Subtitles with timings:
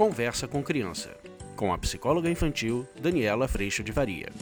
[0.00, 1.14] Conversa com Criança,
[1.54, 4.32] com a psicóloga infantil Daniela Freixo de Faria.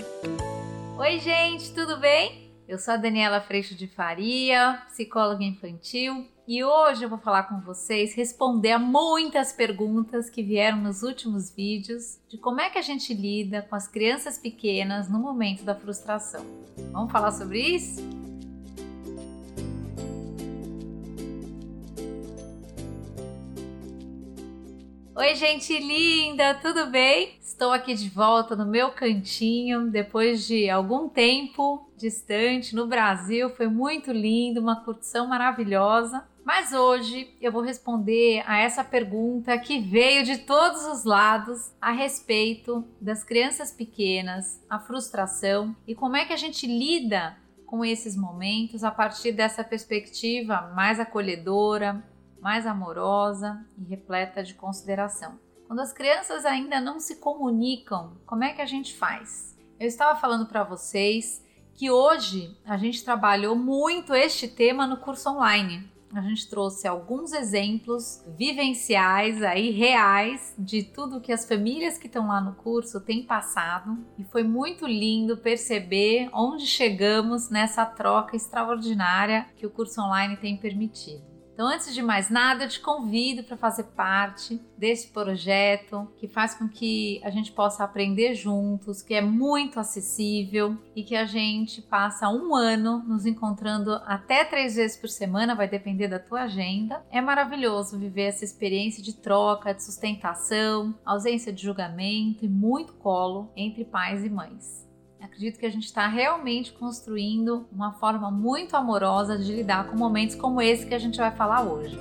[0.97, 2.53] Oi, gente, tudo bem?
[2.69, 7.61] Eu sou a Daniela Freixo de Faria, psicóloga infantil, e hoje eu vou falar com
[7.61, 12.83] vocês, responder a muitas perguntas que vieram nos últimos vídeos de como é que a
[12.83, 16.47] gente lida com as crianças pequenas no momento da frustração.
[16.93, 18.28] Vamos falar sobre isso?
[25.21, 27.37] Oi, gente linda, tudo bem?
[27.41, 33.51] Estou aqui de volta no meu cantinho depois de algum tempo distante no Brasil.
[33.51, 36.25] Foi muito lindo, uma curtição maravilhosa.
[36.45, 41.91] Mas hoje eu vou responder a essa pergunta que veio de todos os lados a
[41.91, 48.17] respeito das crianças pequenas, a frustração e como é que a gente lida com esses
[48.17, 52.05] momentos a partir dessa perspectiva mais acolhedora,
[52.41, 55.39] mais amorosa e repleta de consideração.
[55.67, 59.57] Quando as crianças ainda não se comunicam, como é que a gente faz?
[59.79, 65.31] Eu estava falando para vocês que hoje a gente trabalhou muito este tema no curso
[65.31, 65.89] online.
[66.13, 72.29] A gente trouxe alguns exemplos vivenciais aí reais de tudo que as famílias que estão
[72.29, 79.47] lá no curso têm passado e foi muito lindo perceber onde chegamos nessa troca extraordinária
[79.55, 81.38] que o curso online tem permitido.
[81.59, 86.55] Então, antes de mais nada, eu te convido para fazer parte desse projeto que faz
[86.55, 91.83] com que a gente possa aprender juntos, que é muito acessível e que a gente
[91.83, 97.05] passa um ano nos encontrando até três vezes por semana, vai depender da tua agenda.
[97.11, 103.51] É maravilhoso viver essa experiência de troca, de sustentação, ausência de julgamento e muito colo
[103.57, 104.88] entre pais e mães.
[105.21, 110.37] Acredito que a gente está realmente construindo uma forma muito amorosa de lidar com momentos
[110.37, 111.99] como esse que a gente vai falar hoje.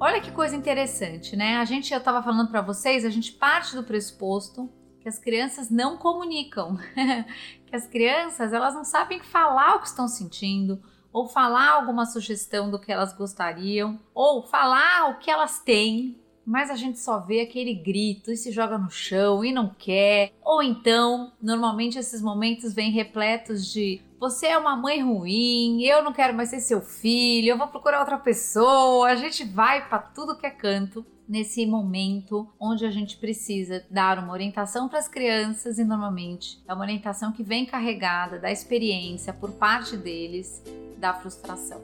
[0.00, 1.56] Olha que coisa interessante, né?
[1.56, 4.70] A gente, eu estava falando para vocês, a gente parte do pressuposto
[5.00, 6.78] que as crianças não comunicam,
[7.66, 10.82] que as crianças elas não sabem falar o que estão sentindo,
[11.14, 16.70] ou falar alguma sugestão do que elas gostariam, ou falar o que elas têm, mas
[16.70, 20.32] a gente só vê aquele grito e se joga no chão e não quer.
[20.42, 26.12] Ou então, normalmente esses momentos vêm repletos de você é uma mãe ruim, eu não
[26.12, 29.08] quero mais ser seu filho, eu vou procurar outra pessoa.
[29.08, 34.18] A gente vai para tudo que é canto nesse momento onde a gente precisa dar
[34.18, 39.32] uma orientação para as crianças e normalmente é uma orientação que vem carregada da experiência
[39.32, 40.62] por parte deles
[40.98, 41.80] da frustração.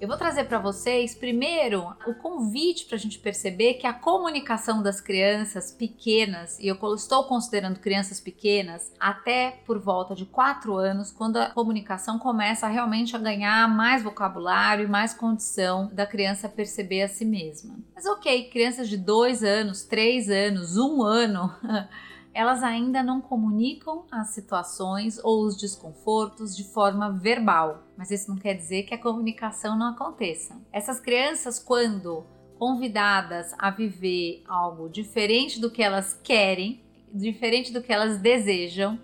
[0.00, 4.82] Eu vou trazer para vocês primeiro o convite para a gente perceber que a comunicação
[4.82, 11.12] das crianças pequenas, e eu estou considerando crianças pequenas até por volta de 4 anos,
[11.12, 17.02] quando a comunicação começa realmente a ganhar mais vocabulário e mais condição da criança perceber
[17.02, 17.78] a si mesma.
[17.94, 21.54] Mas ok, crianças de 2 anos, 3 anos, 1 um ano.
[22.32, 28.36] elas ainda não comunicam as situações ou os desconfortos de forma verbal, mas isso não
[28.36, 30.60] quer dizer que a comunicação não aconteça.
[30.72, 32.24] Essas crianças, quando
[32.58, 38.98] convidadas a viver algo diferente do que elas querem, diferente do que elas desejam,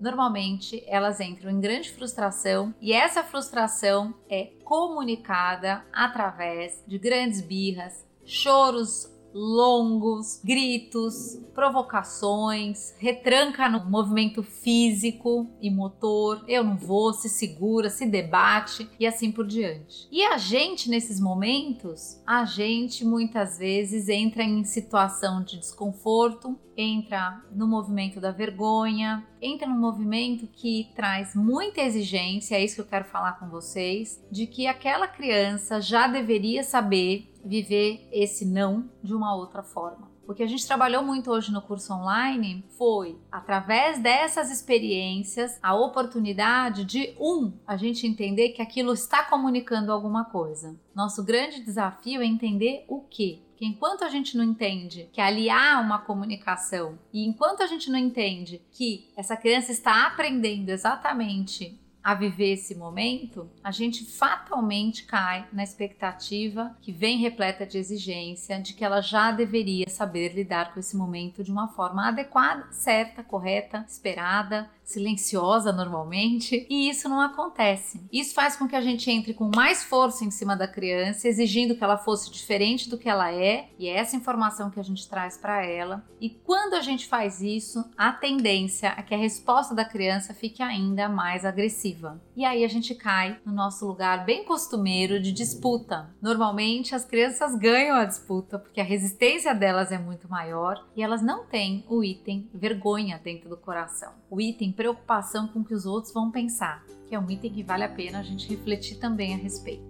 [0.00, 8.04] normalmente elas entram em grande frustração e essa frustração é comunicada através de grandes birras,
[8.24, 17.90] choros longos, gritos, provocações, retranca no movimento físico e motor, eu não vou, se segura,
[17.90, 20.08] se debate e assim por diante.
[20.10, 27.42] E a gente nesses momentos, a gente muitas vezes entra em situação de desconforto, entra
[27.52, 32.86] no movimento da vergonha, entra num movimento que traz muita exigência, é isso que eu
[32.86, 39.14] quero falar com vocês, de que aquela criança já deveria saber viver esse não de
[39.14, 40.12] uma outra forma.
[40.26, 45.74] O que a gente trabalhou muito hoje no curso online foi, através dessas experiências, a
[45.74, 50.78] oportunidade de, um, a gente entender que aquilo está comunicando alguma coisa.
[50.94, 53.42] Nosso grande desafio é entender o que.
[53.48, 57.90] Porque enquanto a gente não entende que ali há uma comunicação e enquanto a gente
[57.90, 65.04] não entende que essa criança está aprendendo exatamente a viver esse momento, a gente fatalmente
[65.04, 70.74] cai na expectativa que vem repleta de exigência de que ela já deveria saber lidar
[70.74, 77.20] com esse momento de uma forma adequada, certa, correta, esperada, silenciosa normalmente, e isso não
[77.20, 78.00] acontece.
[78.12, 81.74] Isso faz com que a gente entre com mais força em cima da criança, exigindo
[81.74, 85.08] que ela fosse diferente do que ela é, e é essa informação que a gente
[85.08, 86.04] traz para ela.
[86.20, 90.62] E quando a gente faz isso, a tendência é que a resposta da criança fique
[90.62, 92.20] ainda mais agressiva.
[92.36, 96.10] E aí a gente cai no nosso lugar bem costumeiro de disputa.
[96.20, 101.22] Normalmente as crianças ganham a disputa porque a resistência delas é muito maior e elas
[101.22, 104.12] não têm o item vergonha dentro do coração.
[104.30, 107.62] O item preocupação com o que os outros vão pensar, que é um item que
[107.62, 109.84] vale a pena a gente refletir também a respeito.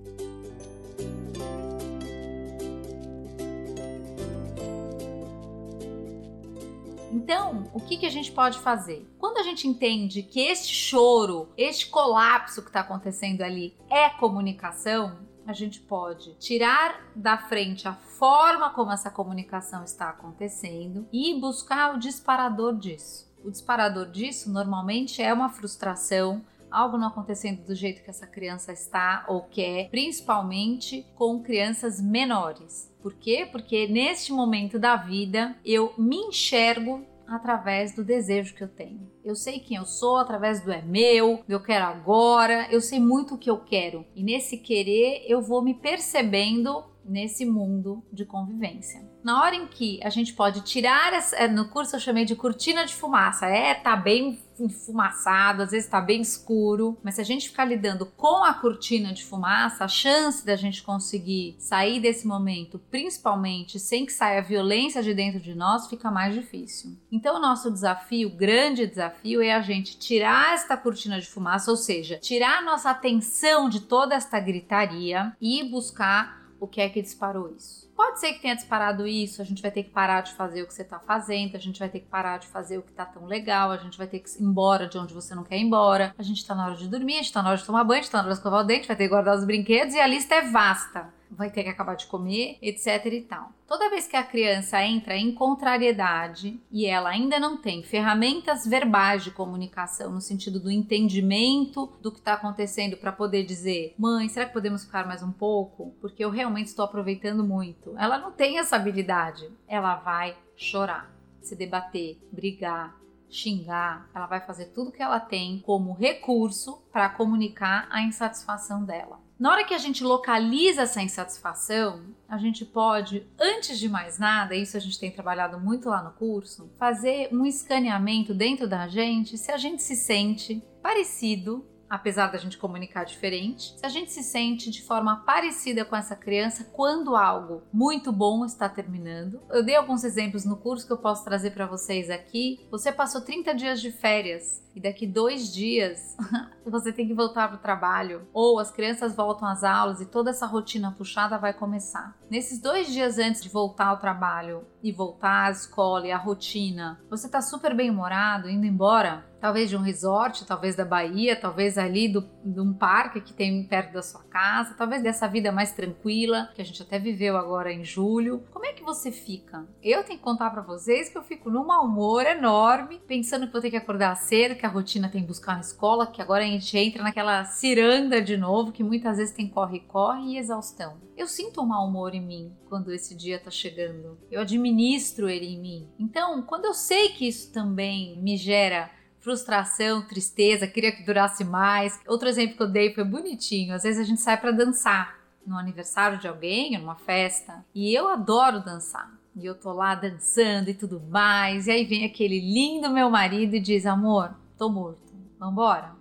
[7.10, 9.10] Então, o que, que a gente pode fazer?
[9.18, 15.26] Quando a gente entende que este choro, este colapso que está acontecendo ali é comunicação,
[15.46, 21.94] a gente pode tirar da frente a forma como essa comunicação está acontecendo e buscar
[21.94, 23.31] o disparador disso.
[23.44, 28.72] O disparador disso normalmente é uma frustração, algo não acontecendo do jeito que essa criança
[28.72, 32.90] está ou quer, principalmente com crianças menores.
[33.02, 33.46] Por quê?
[33.50, 39.10] Porque neste momento da vida eu me enxergo através do desejo que eu tenho.
[39.24, 43.00] Eu sei quem eu sou através do é meu, do eu quero agora, eu sei
[43.00, 44.04] muito o que eu quero.
[44.14, 49.02] E nesse querer eu vou me percebendo nesse mundo de convivência.
[49.22, 52.34] Na hora em que a gente pode tirar, essa, é, no curso eu chamei de
[52.34, 57.24] cortina de fumaça, é, tá bem enfumaçado, às vezes tá bem escuro, mas se a
[57.24, 62.26] gente ficar lidando com a cortina de fumaça, a chance da gente conseguir sair desse
[62.26, 66.96] momento, principalmente sem que saia violência de dentro de nós, fica mais difícil.
[67.10, 71.76] Então o nosso desafio, grande desafio é a gente tirar esta cortina de fumaça, ou
[71.76, 77.02] seja, tirar a nossa atenção de toda esta gritaria e buscar o que é que
[77.02, 77.90] disparou isso.
[77.96, 80.66] Pode ser que tenha disparado isso, a gente vai ter que parar de fazer o
[80.66, 83.04] que você está fazendo, a gente vai ter que parar de fazer o que está
[83.04, 85.62] tão legal, a gente vai ter que ir embora de onde você não quer ir
[85.62, 87.82] embora, a gente está na hora de dormir, a gente está na hora de tomar
[87.82, 89.44] banho, a gente está na hora de escovar o dente, vai ter que guardar os
[89.44, 91.12] brinquedos e a lista é vasta
[91.42, 93.52] vai ter que acabar de comer, etc e tal.
[93.66, 99.24] Toda vez que a criança entra em contrariedade e ela ainda não tem ferramentas verbais
[99.24, 104.46] de comunicação no sentido do entendimento do que está acontecendo para poder dizer, mãe, será
[104.46, 105.94] que podemos ficar mais um pouco?
[106.00, 107.94] Porque eu realmente estou aproveitando muito.
[107.98, 109.50] Ela não tem essa habilidade.
[109.66, 112.94] Ela vai chorar, se debater, brigar,
[113.32, 119.18] xingar, ela vai fazer tudo que ela tem como recurso para comunicar a insatisfação dela.
[119.42, 124.54] Na hora que a gente localiza essa insatisfação, a gente pode, antes de mais nada,
[124.54, 129.36] isso a gente tem trabalhado muito lá no curso, fazer um escaneamento dentro da gente
[129.36, 134.22] se a gente se sente parecido apesar da gente comunicar diferente, se a gente se
[134.22, 139.42] sente de forma parecida com essa criança quando algo muito bom está terminando.
[139.50, 142.66] Eu dei alguns exemplos no curso que eu posso trazer para vocês aqui.
[142.70, 146.16] Você passou 30 dias de férias e daqui dois dias
[146.64, 150.30] você tem que voltar para o trabalho, ou as crianças voltam às aulas e toda
[150.30, 152.16] essa rotina puxada vai começar.
[152.30, 157.00] Nesses dois dias antes de voltar ao trabalho e voltar à escola e à rotina,
[157.08, 161.76] você está super bem humorado, indo embora, talvez de um resort, talvez da Bahia, talvez
[161.76, 165.72] ali do, de um parque que tem perto da sua casa, talvez dessa vida mais
[165.72, 168.44] tranquila que a gente até viveu agora em julho.
[168.52, 169.66] Como é que você fica?
[169.82, 173.52] Eu tenho que contar para vocês que eu fico num mau humor enorme, pensando que
[173.52, 176.46] vou ter que acordar cedo, que a rotina tem buscar na escola, que agora a
[176.46, 180.98] gente entra naquela ciranda de novo, que muitas vezes tem corre-corre e exaustão.
[181.16, 184.16] Eu sinto um mau humor em mim quando esse dia tá chegando.
[184.30, 185.88] Eu administro ele em mim.
[185.98, 191.98] Então, quando eu sei que isso também me gera frustração, tristeza, queria que durasse mais.
[192.06, 193.74] Outro exemplo que eu dei foi bonitinho.
[193.74, 198.06] Às vezes a gente sai para dançar no aniversário de alguém, numa festa, e eu
[198.06, 199.12] adoro dançar.
[199.34, 201.66] E eu tô lá dançando e tudo mais.
[201.66, 205.12] E aí vem aquele lindo meu marido e diz: Amor, tô morto.
[205.40, 205.96] Vambora?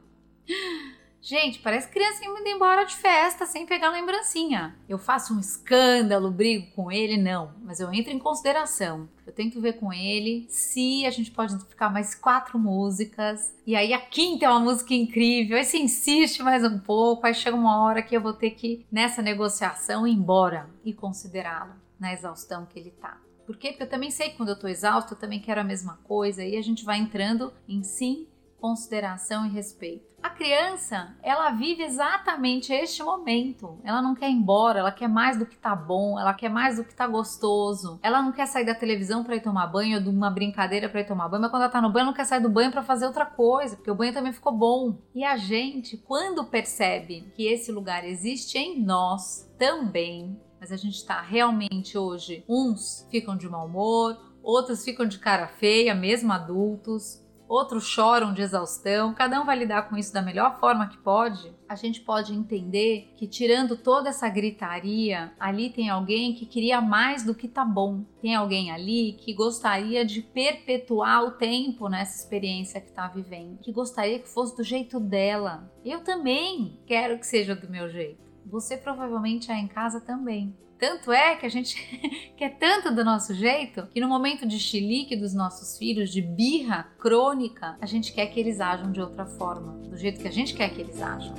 [1.20, 4.76] Gente, parece criança indo embora de festa sem pegar lembrancinha.
[4.88, 7.18] Eu faço um escândalo, brigo com ele?
[7.18, 9.10] Não, mas eu entro em consideração.
[9.26, 13.52] Eu tento ver com ele se a gente pode ficar mais quatro músicas.
[13.66, 15.58] E aí a quinta é uma música incrível.
[15.58, 17.26] Aí você insiste mais um pouco.
[17.26, 21.74] Aí chega uma hora que eu vou ter que, nessa negociação, ir embora e considerá-lo
[22.00, 23.20] na exaustão que ele tá.
[23.46, 23.70] Por quê?
[23.70, 26.44] Porque eu também sei que quando eu tô exausto, eu também quero a mesma coisa.
[26.44, 28.28] E a gente vai entrando em sim
[28.62, 30.12] consideração e respeito.
[30.22, 33.80] A criança, ela vive exatamente este momento.
[33.84, 36.78] Ela não quer ir embora, ela quer mais do que tá bom, ela quer mais
[36.78, 38.00] do que tá gostoso.
[38.04, 41.02] Ela não quer sair da televisão para ir tomar banho ou de uma brincadeira para
[41.02, 42.72] ir tomar banho, mas quando ela tá no banho, ela não quer sair do banho
[42.72, 45.00] para fazer outra coisa, porque o banho também ficou bom.
[45.16, 50.98] E a gente, quando percebe que esse lugar existe em nós também, mas a gente
[50.98, 57.26] está realmente hoje, uns ficam de mau humor, outros ficam de cara feia, mesmo adultos,
[57.52, 61.54] outros choram de exaustão, cada um vai lidar com isso da melhor forma que pode.
[61.68, 67.26] A gente pode entender que, tirando toda essa gritaria, ali tem alguém que queria mais
[67.26, 68.06] do que tá bom.
[68.22, 73.74] Tem alguém ali que gostaria de perpetuar o tempo nessa experiência que tá vivendo, que
[73.74, 75.70] gostaria que fosse do jeito dela.
[75.84, 78.31] Eu também quero que seja do meu jeito.
[78.46, 80.56] Você provavelmente é em casa também.
[80.78, 81.76] Tanto é que a gente
[82.36, 86.92] quer tanto do nosso jeito que no momento de chilique dos nossos filhos, de birra
[86.98, 90.56] crônica, a gente quer que eles ajam de outra forma, do jeito que a gente
[90.56, 91.36] quer que eles ajam.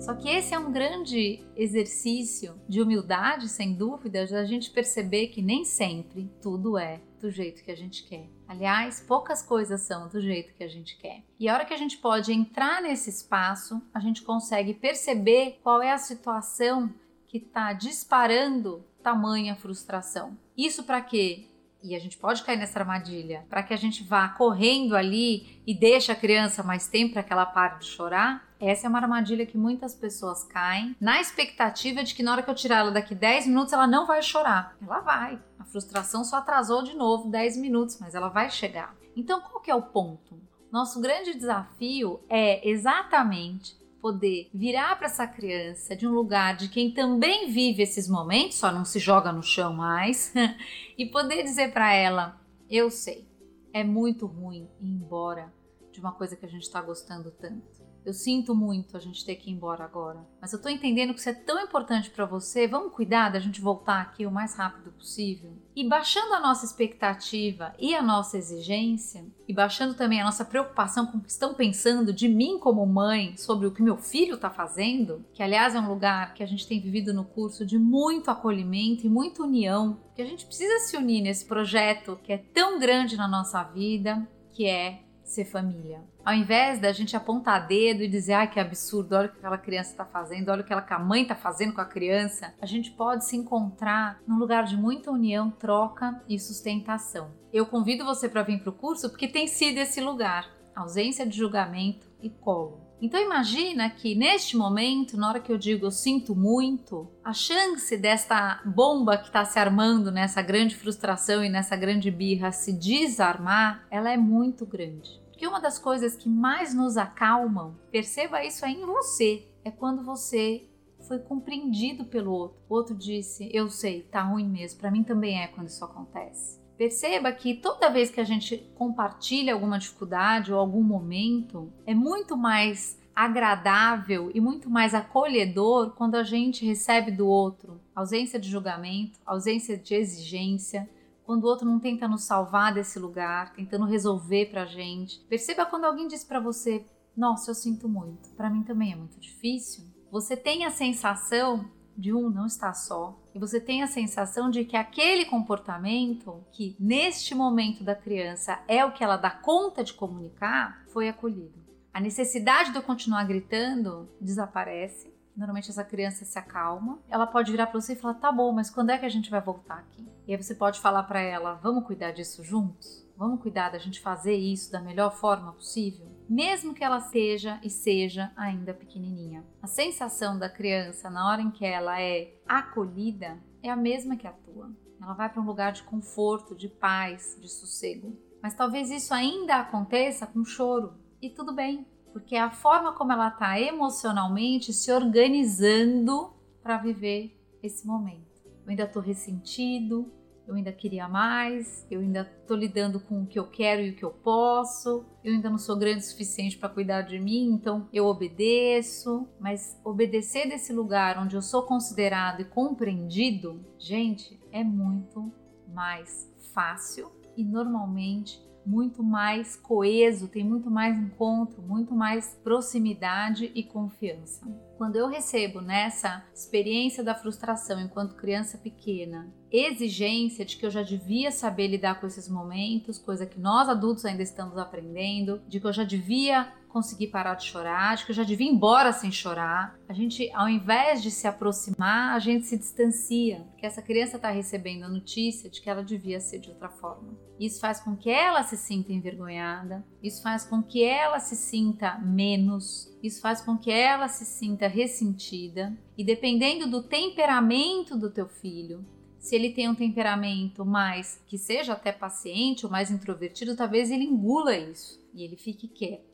[0.00, 5.28] Só que esse é um grande exercício de humildade, sem dúvida, de a gente perceber
[5.28, 8.28] que nem sempre tudo é do jeito que a gente quer.
[8.50, 11.22] Aliás, poucas coisas são do jeito que a gente quer.
[11.38, 15.80] E a hora que a gente pode entrar nesse espaço, a gente consegue perceber qual
[15.80, 16.92] é a situação
[17.28, 20.36] que está disparando tamanha frustração.
[20.58, 21.46] Isso para quê?
[21.80, 25.72] E a gente pode cair nessa armadilha para que a gente vá correndo ali e
[25.72, 28.52] deixe a criança mais tempo para que ela pare de chorar.
[28.58, 32.50] Essa é uma armadilha que muitas pessoas caem na expectativa de que na hora que
[32.50, 34.76] eu tirar ela daqui 10 minutos ela não vai chorar.
[34.82, 35.38] Ela vai.
[35.70, 38.96] Frustração só atrasou de novo 10 minutos, mas ela vai chegar.
[39.16, 40.40] Então qual que é o ponto?
[40.70, 46.90] Nosso grande desafio é exatamente poder virar para essa criança de um lugar de quem
[46.90, 50.32] também vive esses momentos, só não se joga no chão mais,
[50.96, 53.28] e poder dizer para ela: eu sei,
[53.72, 55.52] é muito ruim ir embora
[55.92, 57.89] de uma coisa que a gente está gostando tanto.
[58.04, 61.20] Eu sinto muito a gente ter que ir embora agora, mas eu tô entendendo que
[61.20, 62.66] isso é tão importante para você.
[62.66, 65.52] Vamos cuidar da gente voltar aqui o mais rápido possível.
[65.76, 71.06] E baixando a nossa expectativa e a nossa exigência, e baixando também a nossa preocupação
[71.06, 74.50] com o que estão pensando de mim como mãe sobre o que meu filho está
[74.50, 78.30] fazendo, que aliás é um lugar que a gente tem vivido no curso de muito
[78.30, 82.78] acolhimento e muita união, que a gente precisa se unir nesse projeto que é tão
[82.78, 86.02] grande na nossa vida, que é ser família.
[86.24, 89.58] Ao invés da gente apontar dedo e dizer, ai que absurdo, olha o que aquela
[89.58, 92.66] criança está fazendo, olha o que ela, a mãe está fazendo com a criança, a
[92.66, 97.30] gente pode se encontrar num lugar de muita união, troca e sustentação.
[97.52, 101.36] Eu convido você para vir para o curso porque tem sido esse lugar ausência de
[101.36, 102.80] julgamento e colo.
[103.02, 107.96] Então imagina que neste momento, na hora que eu digo eu sinto muito, a chance
[107.96, 113.86] desta bomba que está se armando nessa grande frustração e nessa grande birra se desarmar,
[113.90, 115.18] ela é muito grande.
[115.40, 120.04] Porque uma das coisas que mais nos acalmam, perceba isso aí em você, é quando
[120.04, 120.68] você
[121.08, 122.58] foi compreendido pelo outro.
[122.68, 124.78] O outro disse: Eu sei, tá ruim mesmo.
[124.78, 126.60] Para mim também é quando isso acontece.
[126.76, 132.36] Perceba que toda vez que a gente compartilha alguma dificuldade ou algum momento, é muito
[132.36, 139.18] mais agradável e muito mais acolhedor quando a gente recebe do outro ausência de julgamento,
[139.24, 140.88] ausência de exigência,
[141.30, 145.20] quando o outro não tenta nos salvar desse lugar, tentando resolver pra gente.
[145.28, 146.84] Perceba quando alguém diz para você:
[147.16, 148.30] "Nossa, eu sinto muito.
[148.30, 149.84] Para mim também é muito difícil".
[150.10, 154.64] Você tem a sensação de um não estar só, e você tem a sensação de
[154.64, 159.94] que aquele comportamento que neste momento da criança é o que ela dá conta de
[159.94, 161.64] comunicar, foi acolhido.
[161.94, 166.98] A necessidade de eu continuar gritando desaparece Normalmente essa criança se acalma.
[167.08, 169.30] Ela pode virar para você e falar: "Tá bom, mas quando é que a gente
[169.30, 173.08] vai voltar aqui?" E aí você pode falar para ela: "Vamos cuidar disso juntos?
[173.16, 177.70] Vamos cuidar da gente fazer isso da melhor forma possível?" Mesmo que ela seja e
[177.70, 179.42] seja ainda pequenininha.
[179.62, 184.26] A sensação da criança na hora em que ela é acolhida é a mesma que
[184.26, 184.70] a tua.
[185.00, 188.14] Ela vai para um lugar de conforto, de paz, de sossego.
[188.42, 190.98] Mas talvez isso ainda aconteça com choro.
[191.22, 197.38] E tudo bem, porque é a forma como ela está emocionalmente se organizando para viver
[197.62, 198.28] esse momento.
[198.64, 200.12] Eu ainda estou ressentido,
[200.50, 203.96] eu ainda queria mais, eu ainda estou lidando com o que eu quero e o
[203.96, 207.88] que eu posso, eu ainda não sou grande o suficiente para cuidar de mim, então
[207.92, 209.28] eu obedeço.
[209.38, 215.32] Mas obedecer desse lugar onde eu sou considerado e compreendido, gente, é muito
[215.72, 223.62] mais fácil e normalmente muito mais coeso, tem muito mais encontro, muito mais proximidade e
[223.62, 224.46] confiança.
[224.76, 230.82] Quando eu recebo nessa experiência da frustração enquanto criança pequena, exigência de que eu já
[230.82, 235.66] devia saber lidar com esses momentos, coisa que nós adultos ainda estamos aprendendo, de que
[235.66, 239.10] eu já devia conseguir parar de chorar, de que eu já devia ir embora sem
[239.10, 239.78] chorar.
[239.88, 244.30] A gente, ao invés de se aproximar, a gente se distancia, porque essa criança está
[244.30, 247.12] recebendo a notícia de que ela devia ser de outra forma.
[247.38, 251.98] Isso faz com que ela se sinta envergonhada, isso faz com que ela se sinta
[251.98, 258.28] menos, isso faz com que ela se sinta ressentida, e dependendo do temperamento do teu
[258.28, 258.84] filho,
[259.20, 264.04] Se ele tem um temperamento mais que seja até paciente ou mais introvertido, talvez ele
[264.04, 266.09] engula isso e ele fique quieto,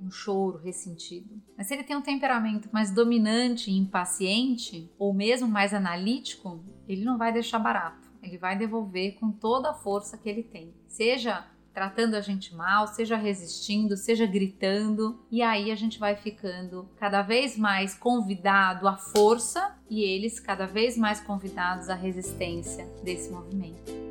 [0.00, 1.40] no choro, ressentido.
[1.56, 7.04] Mas se ele tem um temperamento mais dominante e impaciente, ou mesmo mais analítico, ele
[7.04, 8.08] não vai deixar barato.
[8.22, 10.74] Ele vai devolver com toda a força que ele tem.
[10.86, 11.46] Seja
[11.78, 17.22] tratando a gente mal, seja resistindo, seja gritando, e aí a gente vai ficando cada
[17.22, 24.07] vez mais convidado à força e eles cada vez mais convidados à resistência desse movimento.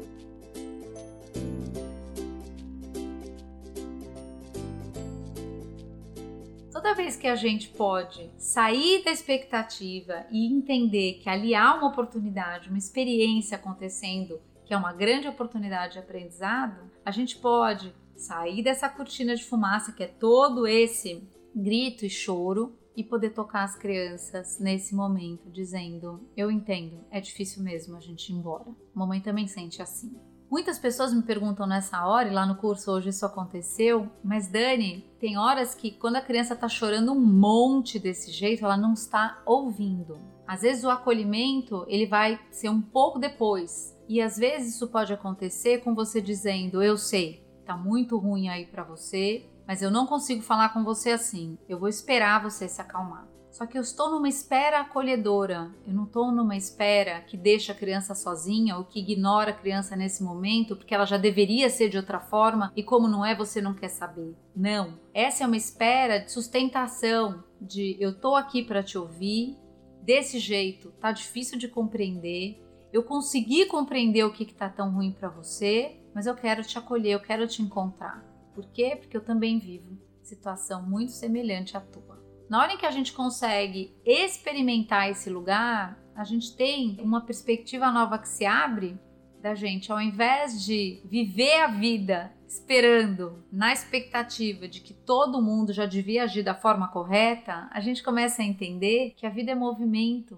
[6.97, 12.69] Vez que a gente pode sair da expectativa e entender que ali há uma oportunidade,
[12.69, 18.89] uma experiência acontecendo que é uma grande oportunidade de aprendizado, a gente pode sair dessa
[18.89, 21.23] cortina de fumaça que é todo esse
[21.55, 27.63] grito e choro e poder tocar as crianças nesse momento, dizendo: Eu entendo, é difícil
[27.63, 28.75] mesmo a gente ir embora.
[28.93, 30.17] Mamãe também sente assim.
[30.49, 35.05] Muitas pessoas me perguntam nessa hora, e lá no curso hoje isso aconteceu, mas Dani,
[35.19, 39.41] tem horas que quando a criança está chorando um monte desse jeito, ela não está
[39.45, 40.17] ouvindo.
[40.47, 45.11] Às vezes o acolhimento ele vai ser um pouco depois, e às vezes isso pode
[45.11, 50.07] acontecer com você dizendo: Eu sei, tá muito ruim aí para você, mas eu não
[50.07, 51.57] consigo falar com você assim.
[51.67, 53.27] Eu vou esperar você se acalmar.
[53.57, 55.73] Só que eu estou numa espera acolhedora.
[55.87, 59.95] Eu não estou numa espera que deixa a criança sozinha ou que ignora a criança
[59.95, 63.59] nesse momento porque ela já deveria ser de outra forma e como não é, você
[63.59, 64.35] não quer saber.
[64.55, 64.99] Não.
[65.11, 69.57] Essa é uma espera de sustentação, de eu estou aqui para te ouvir.
[70.03, 75.29] Desse jeito, tá difícil de compreender, eu consegui compreender o que está tão ruim para
[75.29, 78.23] você, mas eu quero te acolher, eu quero te encontrar.
[78.53, 78.95] Por quê?
[78.95, 82.26] Porque eu também vivo situação muito semelhante à tua.
[82.49, 87.91] Na hora em que a gente consegue experimentar esse lugar, a gente tem uma perspectiva
[87.91, 88.97] nova que se abre
[89.41, 95.73] da gente, ao invés de viver a vida esperando, na expectativa de que todo mundo
[95.73, 99.55] já devia agir da forma correta, a gente começa a entender que a vida é
[99.55, 100.37] movimento,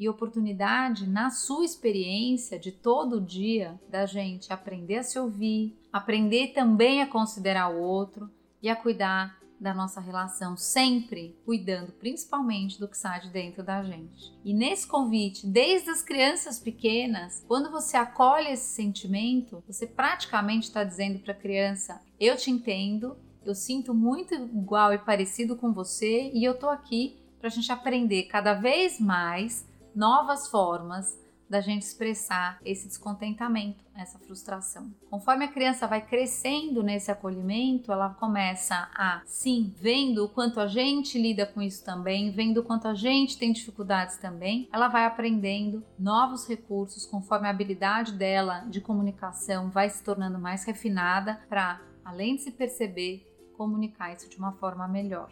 [0.00, 6.54] e oportunidade na sua experiência de todo dia da gente aprender a se ouvir, aprender
[6.54, 8.30] também a considerar o outro
[8.62, 13.82] e a cuidar da nossa relação, sempre cuidando principalmente do que sai de dentro da
[13.82, 14.32] gente.
[14.42, 20.82] E nesse convite, desde as crianças pequenas, quando você acolhe esse sentimento, você praticamente está
[20.82, 26.30] dizendo para a criança: Eu te entendo, eu sinto muito igual e parecido com você
[26.32, 31.18] e eu tô aqui para a gente aprender cada vez mais novas formas
[31.50, 34.94] da gente expressar esse descontentamento, essa frustração.
[35.10, 40.68] Conforme a criança vai crescendo nesse acolhimento, ela começa a, sim, vendo o quanto a
[40.68, 45.04] gente lida com isso também, vendo o quanto a gente tem dificuldades também, ela vai
[45.04, 51.80] aprendendo novos recursos conforme a habilidade dela de comunicação vai se tornando mais refinada para,
[52.04, 55.28] além de se perceber, comunicar isso de uma forma melhor.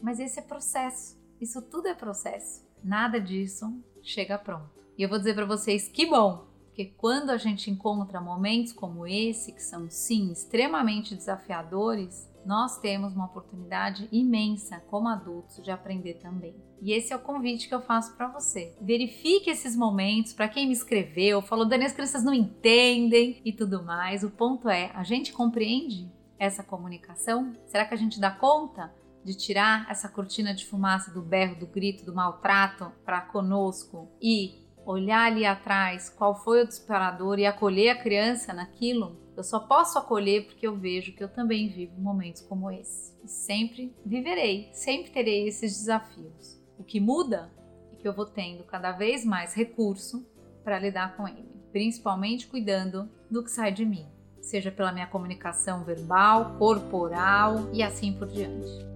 [0.00, 2.64] Mas esse é processo, isso tudo é processo.
[2.84, 4.75] Nada disso chega pronto.
[4.98, 9.06] E eu vou dizer para vocês que bom, porque quando a gente encontra momentos como
[9.06, 16.14] esse, que são sim extremamente desafiadores, nós temos uma oportunidade imensa como adultos de aprender
[16.14, 16.54] também.
[16.80, 18.74] E esse é o convite que eu faço para você.
[18.80, 23.82] Verifique esses momentos, para quem me escreveu, falou, Dani, as crianças não entendem e tudo
[23.82, 24.22] mais.
[24.22, 27.52] O ponto é, a gente compreende essa comunicação?
[27.66, 31.66] Será que a gente dá conta de tirar essa cortina de fumaça do berro, do
[31.66, 37.90] grito, do maltrato para conosco e olhar ali atrás qual foi o disparador e acolher
[37.90, 42.40] a criança naquilo, eu só posso acolher porque eu vejo que eu também vivo momentos
[42.42, 43.12] como esse.
[43.22, 46.58] E sempre viverei, sempre terei esses desafios.
[46.78, 47.52] O que muda
[47.92, 50.24] é que eu vou tendo cada vez mais recurso
[50.64, 54.06] para lidar com ele, principalmente cuidando do que sai de mim,
[54.40, 58.95] seja pela minha comunicação verbal, corporal e assim por diante.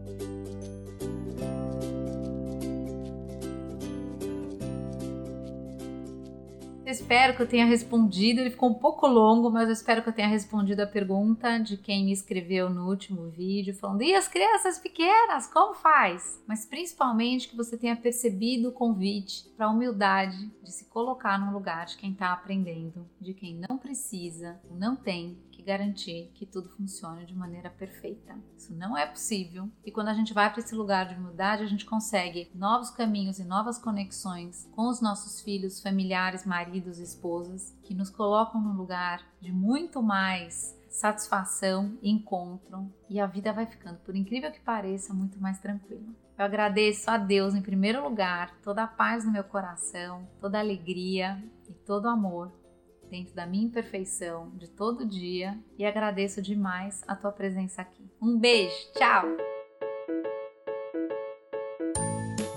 [6.90, 8.40] Espero que eu tenha respondido.
[8.40, 11.76] Ele ficou um pouco longo, mas eu espero que eu tenha respondido a pergunta de
[11.76, 16.42] quem me escreveu no último vídeo, falando: e as crianças pequenas, como faz?
[16.46, 21.52] Mas principalmente que você tenha percebido o convite para a humildade de se colocar no
[21.52, 26.70] lugar de quem está aprendendo, de quem não precisa, não tem que garantir que tudo
[26.70, 28.34] funcione de maneira perfeita.
[28.56, 29.68] Isso não é possível.
[29.84, 33.38] E quando a gente vai para esse lugar de humildade, a gente consegue novos caminhos
[33.38, 39.22] e novas conexões com os nossos filhos, familiares, maridos, esposas, que nos colocam num lugar
[39.40, 45.40] de muito mais satisfação, encontro e a vida vai ficando, por incrível que pareça, muito
[45.40, 46.08] mais tranquila.
[46.36, 50.60] Eu agradeço a Deus em primeiro lugar, toda a paz no meu coração, toda a
[50.60, 52.50] alegria e todo o amor
[53.10, 58.08] dentro da minha imperfeição de todo dia e agradeço demais a tua presença aqui.
[58.22, 59.24] Um beijo, tchau!